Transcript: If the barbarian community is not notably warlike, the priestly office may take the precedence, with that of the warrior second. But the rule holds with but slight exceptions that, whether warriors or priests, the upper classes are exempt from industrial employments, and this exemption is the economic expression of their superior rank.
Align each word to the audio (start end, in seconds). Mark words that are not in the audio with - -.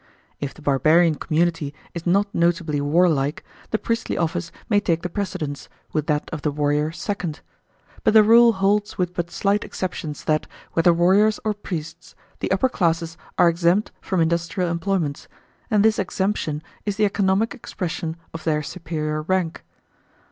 If 0.39 0.55
the 0.55 0.63
barbarian 0.63 1.13
community 1.13 1.75
is 1.93 2.07
not 2.07 2.25
notably 2.33 2.81
warlike, 2.81 3.43
the 3.69 3.77
priestly 3.77 4.17
office 4.17 4.51
may 4.67 4.79
take 4.79 5.03
the 5.03 5.09
precedence, 5.11 5.69
with 5.93 6.07
that 6.07 6.27
of 6.33 6.41
the 6.41 6.49
warrior 6.49 6.91
second. 6.91 7.41
But 8.03 8.15
the 8.15 8.23
rule 8.23 8.53
holds 8.53 8.97
with 8.97 9.13
but 9.13 9.29
slight 9.29 9.63
exceptions 9.63 10.23
that, 10.23 10.47
whether 10.73 10.91
warriors 10.91 11.39
or 11.45 11.53
priests, 11.53 12.15
the 12.39 12.49
upper 12.51 12.67
classes 12.67 13.15
are 13.37 13.47
exempt 13.47 13.91
from 14.01 14.21
industrial 14.21 14.71
employments, 14.71 15.27
and 15.69 15.85
this 15.85 15.99
exemption 15.99 16.63
is 16.83 16.95
the 16.95 17.05
economic 17.05 17.53
expression 17.53 18.15
of 18.33 18.43
their 18.43 18.63
superior 18.63 19.21
rank. 19.21 19.63